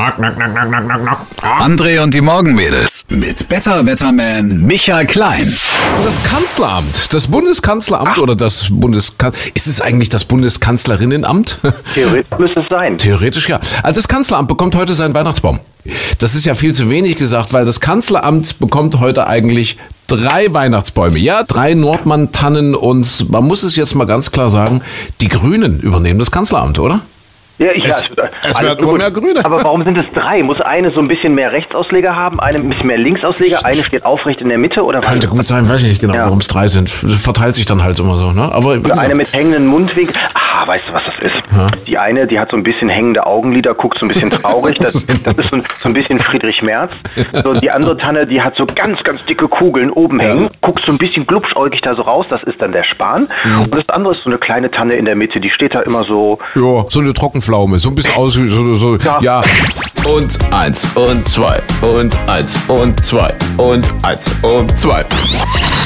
Knock, 0.00 0.16
knock, 0.16 0.34
knock, 0.34 0.54
knock, 0.54 0.68
knock, 0.68 0.84
knock, 0.86 1.02
knock. 1.02 1.60
André 1.60 2.02
und 2.02 2.14
die 2.14 2.22
Morgenmädels 2.22 3.04
mit 3.10 3.50
Better 3.50 3.84
Wetterman 3.84 4.64
Michael 4.66 5.04
Klein. 5.04 5.52
Das 6.02 6.22
Kanzleramt, 6.24 7.12
das 7.12 7.26
Bundeskanzleramt 7.26 8.18
oder 8.18 8.34
das 8.34 8.68
Bundeskan... 8.70 9.32
Ist 9.52 9.66
es 9.66 9.82
eigentlich 9.82 10.08
das 10.08 10.24
Bundeskanzlerinnenamt? 10.24 11.58
Theoretisch 11.94 12.38
müsste 12.38 12.62
es 12.62 12.68
sein. 12.70 12.96
Theoretisch 12.96 13.46
ja. 13.46 13.60
Also 13.82 14.00
das 14.00 14.08
Kanzleramt 14.08 14.48
bekommt 14.48 14.74
heute 14.74 14.94
seinen 14.94 15.12
Weihnachtsbaum. 15.12 15.60
Das 16.18 16.34
ist 16.34 16.46
ja 16.46 16.54
viel 16.54 16.74
zu 16.74 16.88
wenig 16.88 17.16
gesagt, 17.16 17.52
weil 17.52 17.66
das 17.66 17.80
Kanzleramt 17.80 18.58
bekommt 18.58 19.00
heute 19.00 19.26
eigentlich 19.26 19.76
drei 20.06 20.46
Weihnachtsbäume. 20.50 21.18
Ja, 21.18 21.42
drei 21.42 21.74
Nordmann-Tannen 21.74 22.74
und 22.74 23.28
man 23.30 23.44
muss 23.44 23.64
es 23.64 23.76
jetzt 23.76 23.94
mal 23.94 24.06
ganz 24.06 24.32
klar 24.32 24.48
sagen, 24.48 24.80
die 25.20 25.28
Grünen 25.28 25.78
übernehmen 25.80 26.18
das 26.18 26.30
Kanzleramt, 26.30 26.78
oder? 26.78 27.02
Ja, 27.62 27.72
ich, 27.74 27.84
Es- 27.86 28.08
ja, 28.16 28.24
es 28.42 28.56
alles 28.56 28.62
werden 28.62 28.78
immer 28.78 28.92
gut. 28.92 29.00
mehr 29.02 29.10
Grüne. 29.10 29.44
Aber 29.44 29.62
warum 29.62 29.84
sind 29.84 29.98
es 29.98 30.04
drei? 30.14 30.42
Muss 30.42 30.60
eine 30.62 30.90
so 30.92 31.00
ein 31.00 31.08
bisschen 31.08 31.34
mehr 31.34 31.52
Rechtsausleger 31.52 32.16
haben, 32.16 32.40
eine 32.40 32.56
ein 32.58 32.68
bisschen 32.70 32.86
mehr 32.86 32.96
Linksausleger, 32.96 33.64
eine 33.66 33.84
steht 33.84 34.04
aufrecht 34.04 34.40
in 34.40 34.48
der 34.48 34.56
Mitte 34.56 34.82
oder 34.82 35.00
was? 35.02 35.06
Könnte 35.10 35.28
gut 35.28 35.44
sein, 35.44 35.68
weiß 35.68 35.82
ich 35.82 35.88
nicht 35.88 36.00
genau, 36.00 36.14
Ja. 36.14 36.24
warum 36.24 36.38
es 36.38 36.48
drei 36.48 36.68
sind. 36.68 36.88
Verteilt 36.88 37.54
sich 37.54 37.66
dann 37.66 37.82
halt 37.84 37.98
immer 37.98 38.16
so, 38.16 38.32
ne? 38.32 38.50
Aber 38.50 38.70
Oder 38.78 38.98
eine 38.98 39.14
mit 39.14 39.30
hängenden 39.34 39.66
Mundwinkeln. 39.66 40.16
Ah, 40.60 40.66
weißt 40.66 40.88
du, 40.88 40.92
was 40.92 41.02
das 41.06 41.18
ist? 41.20 41.86
Die 41.86 41.96
eine, 41.96 42.26
die 42.26 42.38
hat 42.38 42.50
so 42.50 42.56
ein 42.58 42.62
bisschen 42.62 42.90
hängende 42.90 43.26
Augenlider, 43.26 43.72
guckt 43.74 43.98
so 43.98 44.04
ein 44.04 44.08
bisschen 44.08 44.30
traurig. 44.42 44.78
Das, 44.78 45.06
das 45.06 45.38
ist 45.38 45.48
so 45.50 45.56
ein, 45.56 45.62
so 45.78 45.88
ein 45.88 45.94
bisschen 45.94 46.18
Friedrich 46.20 46.60
Merz. 46.62 46.92
So, 47.44 47.54
die 47.54 47.70
andere 47.70 47.96
Tanne, 47.96 48.26
die 48.26 48.42
hat 48.42 48.56
so 48.56 48.66
ganz, 48.66 49.02
ganz 49.02 49.24
dicke 49.24 49.48
Kugeln 49.48 49.90
oben 49.90 50.20
hängen, 50.20 50.50
guckt 50.60 50.82
so 50.84 50.92
ein 50.92 50.98
bisschen 50.98 51.26
glubschäugig 51.26 51.80
da 51.82 51.94
so 51.94 52.02
raus. 52.02 52.26
Das 52.28 52.42
ist 52.42 52.60
dann 52.62 52.72
der 52.72 52.84
Spahn. 52.84 53.28
Und 53.64 53.74
das 53.74 53.88
andere 53.88 54.14
ist 54.14 54.22
so 54.22 54.28
eine 54.30 54.38
kleine 54.38 54.70
Tanne 54.70 54.94
in 54.96 55.06
der 55.06 55.16
Mitte, 55.16 55.40
die 55.40 55.50
steht 55.50 55.74
da 55.74 55.80
immer 55.80 56.04
so. 56.04 56.38
ja, 56.54 56.84
so 56.88 57.00
eine 57.00 57.14
Trockenpflaume, 57.14 57.78
so 57.78 57.88
ein 57.88 57.94
bisschen 57.94 58.14
aus, 58.14 58.38
wie 58.38 58.48
so, 58.48 58.74
so 58.74 58.96
ja. 58.96 59.18
Ja. 59.22 59.40
Und 60.14 60.38
eins 60.52 60.84
und 60.94 61.26
zwei 61.26 61.60
und 61.82 62.16
eins 62.26 62.62
und 62.68 63.02
zwei 63.04 63.34
und 63.56 63.90
eins 64.02 64.38
und 64.42 64.78
zwei. 64.78 65.04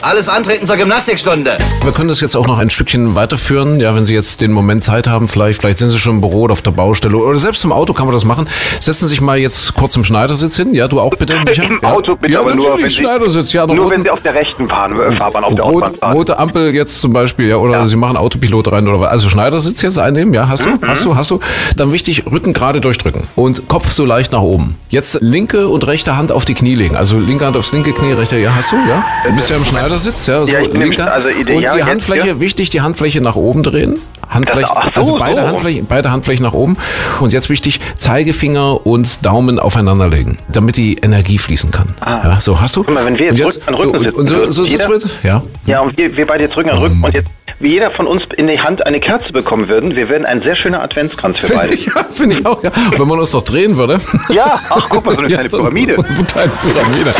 Alles 0.00 0.28
antreten 0.28 0.66
zur 0.66 0.76
Gymnastikstunde. 0.76 1.58
Wir 1.84 1.92
können 1.92 2.08
das 2.08 2.20
jetzt 2.20 2.34
auch 2.34 2.46
noch 2.46 2.58
ein 2.58 2.70
Stückchen 2.70 3.14
weiterführen. 3.14 3.78
Ja, 3.78 3.94
wenn 3.94 4.04
Sie 4.04 4.14
jetzt 4.14 4.40
den 4.40 4.50
Moment 4.50 4.82
Zeit 4.82 5.06
haben, 5.06 5.28
vielleicht, 5.28 5.60
vielleicht 5.60 5.78
sind 5.78 5.90
Sie 5.90 5.98
schon 5.98 6.16
im 6.16 6.20
Büro 6.20 6.42
oder 6.42 6.52
auf 6.54 6.62
der 6.62 6.72
Baustelle 6.72 7.16
oder 7.16 7.38
selbst 7.38 7.62
im 7.64 7.72
Auto 7.72 7.92
kann 7.92 8.06
man 8.06 8.12
das 8.14 8.24
machen. 8.24 8.48
Setzen 8.80 9.04
Sie 9.06 9.10
sich 9.10 9.20
mal 9.20 9.38
jetzt 9.38 9.74
kurz 9.74 9.94
im 9.94 10.04
Schneidersitz 10.04 10.56
hin. 10.56 10.74
Ja, 10.74 10.88
du 10.88 10.98
auch 10.98 11.10
bitte, 11.14 11.38
Micha? 11.44 11.62
Im 11.62 11.78
ja. 11.82 11.88
Auto 11.92 12.16
bitte, 12.16 12.32
ja, 12.32 12.40
aber 12.40 12.54
nur, 12.54 12.76
wenn 12.78 12.84
Sie, 12.84 12.90
Schneidersitz. 12.96 13.52
Ja, 13.52 13.64
nur 13.66 13.76
roten- 13.76 13.90
wenn 13.98 14.02
Sie 14.02 14.10
auf 14.10 14.20
der 14.22 14.34
rechten 14.34 14.66
Bahn, 14.66 14.98
äh, 14.98 15.10
Fahrbahn 15.12 15.44
auf 15.44 15.54
der 15.54 15.64
Autobahn 15.64 15.90
Rot, 15.90 15.98
fahren. 15.98 16.12
rote 16.14 16.38
Ampel 16.38 16.74
jetzt 16.74 17.00
zum 17.00 17.12
Beispiel, 17.12 17.48
ja, 17.48 17.56
oder 17.56 17.72
Ja. 17.74 17.86
Sie 17.86 17.96
machen 17.96 18.16
Autopilot 18.16 18.72
rein 18.72 18.88
oder 18.88 18.98
was. 19.00 19.10
Also 19.10 19.28
Schneidersitz 19.28 19.82
jetzt 19.82 19.98
einnehmen, 19.98 20.34
ja, 20.34 20.48
hast 20.48 20.64
du, 20.66 20.70
hast 20.84 21.04
du, 21.04 21.14
hast 21.16 21.30
du. 21.30 21.38
Dann 21.76 21.92
wichtig, 21.92 22.24
Rücken 22.30 22.52
gerade 22.54 22.80
durchdrücken 22.80 23.22
und 23.36 23.68
Kopf 23.68 23.92
so 23.92 24.04
leicht 24.04 24.32
nach 24.32 24.40
oben. 24.42 24.76
Jetzt 24.88 25.18
linke 25.20 25.68
und 25.68 25.86
rechte 25.86 26.16
Hand 26.16 26.32
auf 26.32 26.44
die 26.44 26.54
Knie 26.54 26.74
legen. 26.74 26.96
Also 26.96 27.18
linke 27.18 27.46
Hand 27.46 27.56
aufs 27.56 27.72
linke 27.72 27.92
Knie, 27.92 28.12
rechte, 28.12 28.36
ja, 28.38 28.52
hast 28.56 28.72
du, 28.72 28.76
ja. 28.88 29.04
Du 29.24 29.32
bist 29.36 29.48
ja 29.48 29.56
im 29.56 29.64
Schneidersitz, 29.64 29.81
ja. 29.88 29.98
So 30.44 30.46
Ja, 30.46 30.60
ich 30.60 30.72
nehm- 30.72 30.82
linke. 30.82 31.10
also 31.12 31.28
Idee- 31.28 31.54
und 31.56 31.62
ja, 31.62 31.72
die 31.72 31.78
jetzt, 31.78 31.88
Handfläche, 31.88 32.28
ja. 32.28 32.40
wichtig, 32.40 32.70
die 32.70 32.80
Handfläche 32.80 33.20
nach 33.20 33.36
oben 33.36 33.62
drehen. 33.62 33.98
Handfläche, 34.28 34.68
Ach 34.74 34.88
so, 34.94 35.00
also 35.00 35.18
beide 35.18 35.42
so. 35.42 35.46
Handflächen, 35.48 35.86
beide 35.86 36.10
Handflächen 36.10 36.42
nach 36.44 36.54
oben. 36.54 36.78
Und 37.20 37.34
jetzt 37.34 37.50
wichtig, 37.50 37.80
Zeigefinger 37.96 38.86
und 38.86 39.26
Daumen 39.26 39.58
aufeinander 39.58 40.08
legen, 40.08 40.38
damit 40.50 40.78
die 40.78 40.94
Energie 41.02 41.36
fließen 41.36 41.70
kann. 41.70 41.88
Ja, 42.06 42.40
so 42.40 42.58
hast 42.58 42.76
du. 42.76 42.80
Ah. 42.80 42.84
Guck 42.86 42.94
mal, 42.94 43.04
wenn 43.04 43.18
wir 43.18 43.34
jetzt 43.34 43.68
und 43.68 43.74
Rücken 43.74 43.96
an 43.96 44.04
Rücken 44.04 44.04
so, 44.04 44.08
und, 44.08 44.14
und 44.20 44.26
so, 44.26 44.36
sitzen, 44.38 44.52
so, 44.52 44.64
so, 44.64 44.70
jeder- 44.70 45.10
ja. 45.22 45.42
Ja, 45.66 45.80
und 45.80 45.98
wir, 45.98 46.16
wir 46.16 46.26
beide 46.26 46.44
jetzt 46.44 46.56
Rücken 46.56 46.70
an 46.70 46.78
Rücken 46.78 47.02
und 47.04 47.12
jetzt, 47.14 47.30
wie 47.60 47.72
jeder 47.72 47.90
von 47.90 48.06
uns 48.06 48.22
in 48.38 48.46
die 48.46 48.58
Hand 48.58 48.86
eine 48.86 48.98
Kerze 49.00 49.30
bekommen 49.32 49.68
würden, 49.68 49.94
wir 49.96 50.08
wären 50.08 50.24
ein 50.24 50.40
sehr 50.40 50.56
schöner 50.56 50.82
Adventskranz 50.82 51.36
für 51.38 51.48
beide. 51.52 51.74
Ja, 51.84 52.04
finde 52.12 52.38
ich 52.38 52.46
auch, 52.46 52.62
ja. 52.64 52.70
Wenn 52.96 53.06
man 53.08 53.20
uns 53.20 53.32
doch 53.32 53.44
drehen 53.44 53.76
würde. 53.76 54.00
Ja, 54.30 54.58
ach 54.70 54.86
guck 54.88 55.04
mal, 55.04 55.12
so 55.14 55.18
eine 55.18 55.28
kleine 55.34 55.50
so- 55.50 55.58
Pyramide. 55.58 55.94
So 55.94 56.02
eine 56.02 56.24
kleine 56.24 56.52
Pyramide. 56.62 57.12